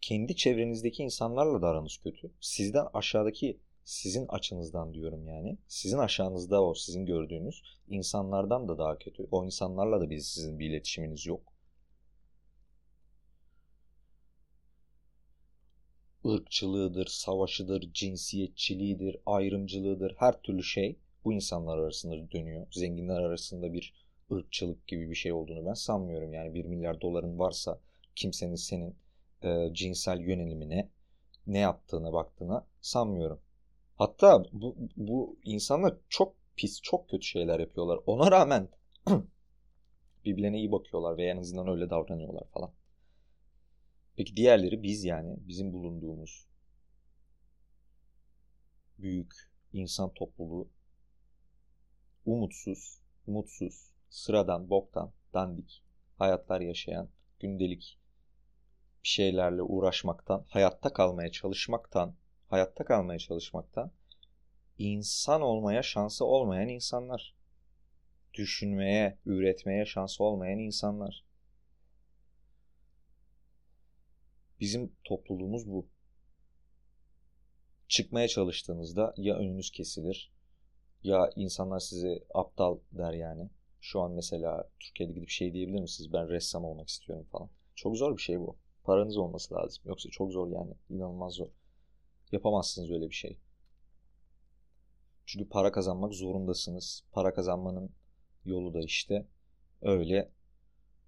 kendi 0.00 0.36
çevrenizdeki 0.36 1.02
insanlarla 1.02 1.62
da 1.62 1.68
aranız 1.68 1.96
kötü. 1.96 2.30
Sizden 2.40 2.86
aşağıdaki 2.94 3.60
sizin 3.84 4.26
açınızdan 4.28 4.94
diyorum 4.94 5.28
yani. 5.28 5.58
Sizin 5.68 5.98
aşağınızda 5.98 6.64
o 6.64 6.74
sizin 6.74 7.06
gördüğünüz 7.06 7.62
insanlardan 7.88 8.68
da 8.68 8.78
daha 8.78 8.98
kötü. 8.98 9.28
O 9.30 9.44
insanlarla 9.44 10.00
da 10.00 10.10
biz 10.10 10.26
sizin 10.26 10.58
bir 10.58 10.70
iletişiminiz 10.70 11.26
yok. 11.26 11.52
ırkçılığıdır, 16.26 17.06
savaşıdır, 17.06 17.92
cinsiyetçiliğidir, 17.92 19.16
ayrımcılığıdır, 19.26 20.14
her 20.18 20.42
türlü 20.42 20.62
şey 20.62 20.98
bu 21.24 21.32
insanlar 21.32 21.78
arasında 21.78 22.30
dönüyor. 22.32 22.66
Zenginler 22.70 23.20
arasında 23.20 23.72
bir 23.72 23.94
ırkçılık 24.32 24.86
gibi 24.86 25.10
bir 25.10 25.14
şey 25.14 25.32
olduğunu 25.32 25.66
ben 25.66 25.74
sanmıyorum. 25.74 26.32
Yani 26.32 26.54
1 26.54 26.64
milyar 26.64 27.00
doların 27.00 27.38
varsa 27.38 27.80
kimsenin 28.16 28.54
senin 28.54 28.96
e, 29.42 29.74
cinsel 29.74 30.20
yönelimine 30.20 30.88
ne 31.46 31.58
yaptığına 31.58 32.12
baktığına 32.12 32.66
sanmıyorum. 32.80 33.40
Hatta 33.96 34.44
bu, 34.52 34.76
bu 34.96 35.38
insanlar 35.44 35.96
çok 36.08 36.34
pis, 36.56 36.80
çok 36.82 37.08
kötü 37.08 37.26
şeyler 37.26 37.60
yapıyorlar. 37.60 38.00
Ona 38.06 38.30
rağmen 38.30 38.68
birbirlerine 40.24 40.58
iyi 40.58 40.72
bakıyorlar 40.72 41.16
ve 41.16 41.24
en 41.24 41.36
azından 41.36 41.68
öyle 41.68 41.90
davranıyorlar 41.90 42.44
falan. 42.48 42.72
Peki 44.16 44.36
diğerleri 44.36 44.82
biz 44.82 45.04
yani 45.04 45.36
bizim 45.48 45.72
bulunduğumuz 45.72 46.46
büyük 48.98 49.34
insan 49.72 50.14
topluluğu 50.14 50.68
umutsuz, 52.26 53.00
mutsuz, 53.26 53.90
sıradan, 54.08 54.70
boktan, 54.70 55.12
dandik 55.34 55.82
hayatlar 56.22 56.60
yaşayan, 56.60 57.08
gündelik 57.40 57.98
bir 59.04 59.08
şeylerle 59.08 59.62
uğraşmaktan, 59.62 60.44
hayatta 60.48 60.92
kalmaya 60.92 61.30
çalışmaktan, 61.30 62.14
hayatta 62.48 62.84
kalmaya 62.84 63.18
çalışmaktan 63.18 63.92
insan 64.78 65.42
olmaya 65.42 65.82
şansı 65.82 66.24
olmayan 66.24 66.68
insanlar. 66.68 67.34
Düşünmeye, 68.34 69.18
üretmeye 69.26 69.86
şansı 69.86 70.24
olmayan 70.24 70.58
insanlar. 70.58 71.24
Bizim 74.60 74.92
topluluğumuz 75.04 75.68
bu. 75.68 75.88
Çıkmaya 77.88 78.28
çalıştığınızda 78.28 79.14
ya 79.16 79.36
önünüz 79.36 79.70
kesilir 79.70 80.32
ya 81.04 81.30
insanlar 81.36 81.80
size 81.80 82.24
aptal 82.34 82.78
der 82.92 83.12
yani. 83.12 83.50
Şu 83.80 84.00
an 84.00 84.12
mesela 84.12 84.68
Türkiye'de 84.80 85.12
gidip 85.12 85.28
şey 85.28 85.52
diyebilir 85.52 85.80
misiniz? 85.80 86.12
Ben 86.12 86.28
ressam 86.28 86.64
olmak 86.64 86.88
istiyorum 86.88 87.26
falan. 87.32 87.50
Çok 87.74 87.96
zor 87.96 88.16
bir 88.16 88.22
şey 88.22 88.40
bu. 88.40 88.56
Paranız 88.84 89.16
olması 89.16 89.54
lazım. 89.54 89.82
Yoksa 89.86 90.08
çok 90.08 90.32
zor 90.32 90.48
yani. 90.48 90.74
İnanılmaz 90.90 91.32
zor. 91.32 91.48
Yapamazsınız 92.32 92.90
öyle 92.90 93.08
bir 93.08 93.14
şey. 93.14 93.38
Çünkü 95.26 95.48
para 95.48 95.72
kazanmak 95.72 96.14
zorundasınız. 96.14 97.04
Para 97.12 97.34
kazanmanın 97.34 97.90
yolu 98.44 98.74
da 98.74 98.80
işte 98.80 99.26
öyle 99.82 100.32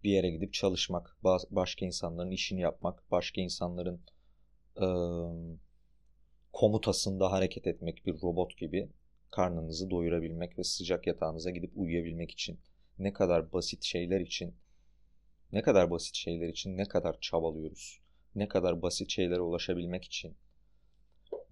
bir 0.05 0.11
yere 0.11 0.31
gidip 0.31 0.53
çalışmak, 0.53 1.17
başka 1.51 1.87
insanların 1.87 2.31
işini 2.31 2.61
yapmak, 2.61 3.11
başka 3.11 3.41
insanların 3.41 4.01
e, 4.77 4.87
komutasında 6.53 7.33
hareket 7.33 7.67
etmek 7.67 8.07
bir 8.07 8.23
robot 8.23 8.57
gibi 8.57 8.91
karnınızı 9.35 9.91
doyurabilmek 9.91 10.59
ve 10.59 10.65
sıcak 10.65 11.07
yatağınıza 11.07 11.51
gidip 11.51 11.73
uyuyabilmek 11.77 12.31
için 12.31 12.59
ne 12.99 13.13
kadar 13.13 13.53
basit 13.53 13.83
şeyler 13.83 14.21
için 14.21 14.55
ne 15.53 15.63
kadar 15.63 15.91
basit 15.91 16.15
şeyler 16.15 16.49
için 16.49 16.77
ne 16.77 16.85
kadar 16.85 17.21
çabalıyoruz. 17.21 18.01
Ne 18.35 18.49
kadar 18.49 18.83
basit 18.83 19.11
şeylere 19.11 19.41
ulaşabilmek 19.41 20.05
için 20.05 20.37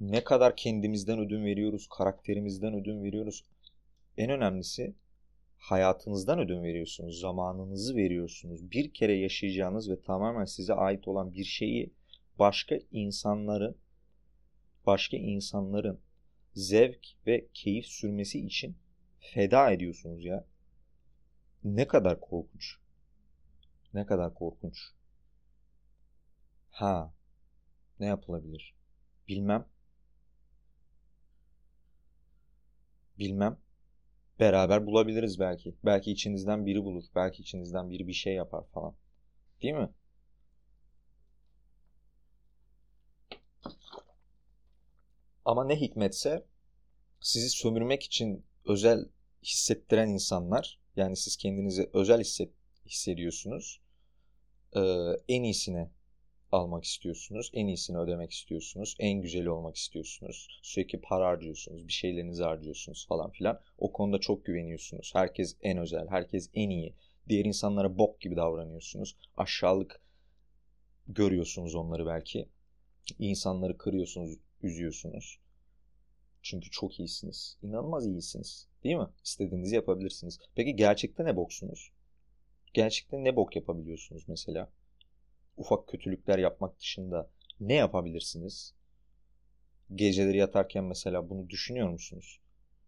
ne 0.00 0.24
kadar 0.24 0.56
kendimizden 0.56 1.18
ödün 1.18 1.44
veriyoruz, 1.44 1.88
karakterimizden 1.88 2.75
ödün 2.75 3.02
veriyoruz. 3.02 3.45
En 4.16 4.30
önemlisi 4.30 4.95
hayatınızdan 5.58 6.38
ödün 6.38 6.62
veriyorsunuz, 6.62 7.21
zamanınızı 7.21 7.97
veriyorsunuz. 7.97 8.71
Bir 8.71 8.95
kere 8.95 9.12
yaşayacağınız 9.12 9.90
ve 9.90 10.00
tamamen 10.00 10.45
size 10.45 10.75
ait 10.75 11.08
olan 11.08 11.34
bir 11.34 11.45
şeyi 11.45 11.90
başka 12.38 12.78
insanları, 12.92 13.75
başka 14.86 15.16
insanların 15.16 16.00
zevk 16.54 17.06
ve 17.26 17.49
keyif 17.54 17.86
sürmesi 17.86 18.47
için 18.47 18.76
feda 19.21 19.71
ediyorsunuz 19.71 20.25
ya. 20.25 20.45
Ne 21.65 21.86
kadar 21.86 22.21
korkunç. 22.21 22.76
Ne 23.95 24.06
kadar 24.06 24.34
korkunç. 24.34 24.78
Ha. 26.71 27.12
Ne 28.00 28.06
yapılabilir? 28.06 28.75
Bilmem. 29.28 29.67
Bilmem. 33.19 33.58
Beraber 34.41 34.86
bulabiliriz 34.86 35.41
belki. 35.41 35.75
Belki 35.84 36.12
içinizden 36.12 36.67
biri 36.67 36.84
bulur. 36.84 37.04
Belki 37.15 37.43
içinizden 37.43 37.91
biri 37.91 38.08
bir 38.08 38.12
şey 38.12 38.34
yapar 38.34 38.65
falan. 38.75 38.95
Değil 39.62 39.75
mi? 39.75 39.88
Ama 45.45 45.65
ne 45.65 45.81
hikmetse 45.81 46.45
sizi 47.21 47.50
sömürmek 47.50 48.02
için 48.02 48.45
özel 48.65 49.09
hissettiren 49.43 50.09
insanlar 50.09 50.78
yani 50.97 51.17
siz 51.17 51.37
kendinizi 51.37 51.91
özel 51.93 52.21
hisset, 52.21 52.50
hissediyorsunuz. 52.87 53.81
Ee, 54.76 54.81
en 55.28 55.43
iyisine 55.43 55.91
almak 56.52 56.85
istiyorsunuz. 56.85 57.50
En 57.55 57.67
iyisini 57.67 57.99
ödemek 57.99 58.33
istiyorsunuz. 58.33 58.97
En 58.99 59.23
güzeli 59.23 59.50
olmak 59.50 59.76
istiyorsunuz. 59.76 60.61
Sürekli 60.63 61.00
para 61.00 61.26
harcıyorsunuz. 61.26 61.87
Bir 61.87 61.93
şeylerinizi 61.93 62.43
harcıyorsunuz 62.43 63.07
falan 63.09 63.31
filan. 63.31 63.61
O 63.78 63.93
konuda 63.93 64.19
çok 64.19 64.45
güveniyorsunuz. 64.45 65.11
Herkes 65.15 65.57
en 65.63 65.78
özel. 65.78 66.09
Herkes 66.09 66.50
en 66.55 66.71
iyi. 66.71 66.95
Diğer 67.28 67.45
insanlara 67.45 67.99
bok 67.99 68.21
gibi 68.21 68.37
davranıyorsunuz. 68.37 69.17
Aşağılık 69.37 70.00
görüyorsunuz 71.09 71.75
onları 71.75 72.07
belki. 72.07 72.49
İnsanları 73.19 73.78
kırıyorsunuz, 73.78 74.39
üzüyorsunuz. 74.62 75.38
Çünkü 76.42 76.70
çok 76.70 77.00
iyisiniz. 77.00 77.56
İnanılmaz 77.62 78.06
iyisiniz. 78.06 78.68
Değil 78.84 78.96
mi? 78.96 79.08
İstediğinizi 79.25 79.75
yapabilirsiniz. 79.75 80.38
Peki 80.54 80.76
gerçekten 80.76 81.26
ne 81.26 81.36
boksunuz? 81.36 81.92
Gerçekten 82.75 83.25
ne 83.25 83.36
bok 83.36 83.56
yapabiliyorsunuz 83.56 84.25
mesela? 84.28 84.68
ufak 85.56 85.88
kötülükler 85.88 86.38
yapmak 86.38 86.80
dışında 86.80 87.30
ne 87.60 87.75
yapabilirsiniz? 87.75 88.75
Geceleri 89.94 90.36
yatarken 90.36 90.84
mesela 90.84 91.30
bunu 91.30 91.50
düşünüyor 91.50 91.88
musunuz? 91.88 92.40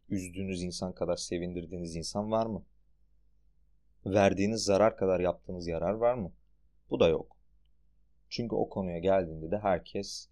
Üzdüğünüz 0.08 0.62
insan 0.62 0.92
kadar 0.92 1.16
sevindirdiğiniz 1.16 1.96
insan 1.96 2.30
var 2.30 2.46
mı? 2.46 2.64
Verdiğiniz 4.06 4.64
zarar 4.64 4.96
kadar 4.96 5.20
yaptığınız 5.20 5.66
yarar 5.66 5.92
var 5.92 6.14
mı? 6.14 6.32
Bu 6.90 7.00
da 7.00 7.08
yok. 7.08 7.36
Çünkü 8.28 8.54
o 8.54 8.68
konuya 8.68 8.98
geldiğinde 8.98 9.50
de 9.50 9.58
herkes 9.58 10.28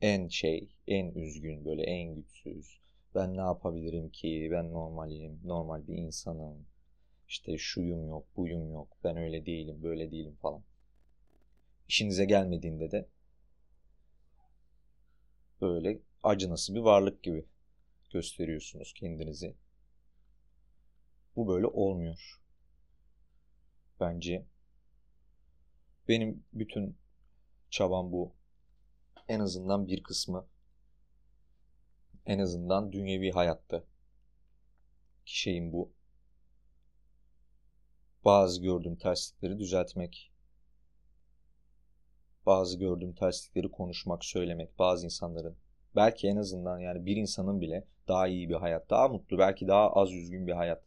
en 0.00 0.28
şey, 0.28 0.68
en 0.88 1.10
üzgün, 1.10 1.64
böyle 1.64 1.82
en 1.82 2.14
güçsüz. 2.14 2.80
Ben 3.14 3.36
ne 3.36 3.40
yapabilirim 3.40 4.10
ki? 4.10 4.48
Ben 4.52 4.72
normalim, 4.72 5.40
normal 5.44 5.88
bir 5.88 5.96
insanım. 5.96 6.66
İşte 7.28 7.58
şuyum 7.58 8.08
yok, 8.08 8.26
buyum 8.36 8.72
yok, 8.72 8.88
ben 9.04 9.16
öyle 9.16 9.46
değilim, 9.46 9.82
böyle 9.82 10.10
değilim 10.10 10.36
falan 10.42 10.62
işinize 11.88 12.24
gelmediğinde 12.24 12.90
de 12.90 13.08
böyle 15.60 15.98
acınası 16.22 16.74
bir 16.74 16.80
varlık 16.80 17.22
gibi 17.22 17.44
gösteriyorsunuz 18.10 18.92
kendinizi. 18.92 19.54
Bu 21.36 21.48
böyle 21.48 21.66
olmuyor. 21.66 22.40
Bence 24.00 24.46
benim 26.08 26.44
bütün 26.52 26.96
çabam 27.70 28.12
bu. 28.12 28.35
En 29.28 29.40
azından 29.40 29.86
bir 29.86 30.02
kısmı 30.02 30.46
en 32.26 32.38
azından 32.38 32.92
dünyevi 32.92 33.30
hayatta 33.30 33.84
ki 35.24 35.70
bu. 35.72 35.92
Bazı 38.24 38.62
gördüğüm 38.62 38.96
terslikleri 38.96 39.58
düzeltmek 39.58 40.32
bazı 42.46 42.78
gördüğüm 42.78 43.12
terslikleri 43.12 43.70
konuşmak, 43.70 44.24
söylemek 44.24 44.78
bazı 44.78 45.04
insanların 45.04 45.56
belki 45.96 46.28
en 46.28 46.36
azından 46.36 46.78
yani 46.78 47.06
bir 47.06 47.16
insanın 47.16 47.60
bile 47.60 47.84
daha 48.08 48.28
iyi 48.28 48.48
bir 48.48 48.54
hayat, 48.54 48.90
daha 48.90 49.08
mutlu, 49.08 49.38
belki 49.38 49.68
daha 49.68 49.92
az 49.92 50.12
üzgün 50.12 50.46
bir 50.46 50.52
hayat 50.52 50.82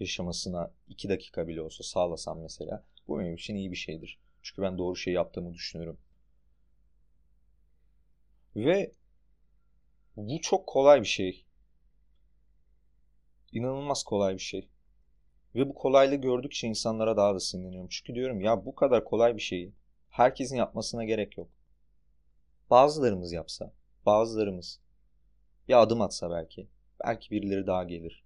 yaşamasına 0.00 0.70
iki 0.88 1.08
dakika 1.08 1.48
bile 1.48 1.62
olsa 1.62 1.84
sağlasam 1.84 2.40
mesela 2.40 2.84
bu 3.08 3.18
benim 3.18 3.34
için 3.34 3.54
iyi 3.54 3.70
bir 3.70 3.76
şeydir. 3.76 4.18
Çünkü 4.42 4.62
ben 4.62 4.78
doğru 4.78 4.96
şey 4.96 5.14
yaptığımı 5.14 5.54
düşünüyorum. 5.54 5.98
Ve 8.56 8.92
bu 10.16 10.40
çok 10.40 10.66
kolay 10.66 11.00
bir 11.00 11.06
şey. 11.06 11.44
İnanılmaz 13.52 14.02
kolay 14.02 14.34
bir 14.34 14.38
şey. 14.38 14.68
Ve 15.54 15.68
bu 15.68 15.74
kolaylığı 15.74 16.16
gördükçe 16.16 16.68
insanlara 16.68 17.16
daha 17.16 17.34
da 17.34 17.40
sinirleniyorum. 17.40 17.88
Çünkü 17.88 18.14
diyorum 18.14 18.40
ya 18.40 18.64
bu 18.64 18.74
kadar 18.74 19.04
kolay 19.04 19.36
bir 19.36 19.40
şeyi 19.40 19.74
herkesin 20.08 20.56
yapmasına 20.56 21.04
gerek 21.04 21.38
yok. 21.38 21.48
Bazılarımız 22.70 23.32
yapsa, 23.32 23.72
bazılarımız 24.06 24.80
bir 25.68 25.82
adım 25.82 26.00
atsa 26.00 26.30
belki. 26.30 26.68
Belki 27.04 27.30
birileri 27.30 27.66
daha 27.66 27.84
gelir. 27.84 28.24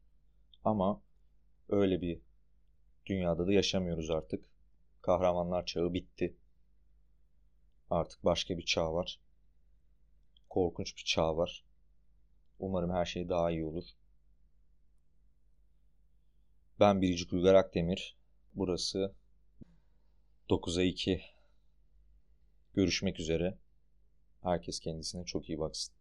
Ama 0.64 1.02
öyle 1.68 2.00
bir 2.00 2.20
dünyada 3.06 3.46
da 3.46 3.52
yaşamıyoruz 3.52 4.10
artık. 4.10 4.44
Kahramanlar 5.02 5.66
çağı 5.66 5.94
bitti. 5.94 6.36
Artık 7.90 8.24
başka 8.24 8.58
bir 8.58 8.64
çağ 8.64 8.94
var. 8.94 9.20
Korkunç 10.54 10.96
bir 10.96 11.02
çağ 11.02 11.36
var. 11.36 11.64
Umarım 12.58 12.90
her 12.90 13.04
şey 13.04 13.28
daha 13.28 13.50
iyi 13.50 13.64
olur. 13.64 13.84
Ben 16.80 17.02
Biricik 17.02 17.32
Uygar 17.32 17.54
Akdemir. 17.54 18.16
Burası 18.54 19.14
9'a 20.50 20.82
2. 20.82 21.22
Görüşmek 22.74 23.20
üzere. 23.20 23.58
Herkes 24.42 24.80
kendisine 24.80 25.24
çok 25.24 25.48
iyi 25.48 25.58
baksın. 25.58 25.94